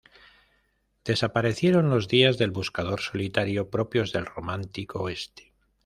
Desaparecieron 1.05 1.91
los 1.91 2.07
días 2.07 2.39
del 2.39 2.49
buscador 2.49 3.01
solitario, 3.01 3.69
propios 3.69 4.11
del 4.11 4.25
romántico 4.25 5.03
Oeste. 5.03 5.53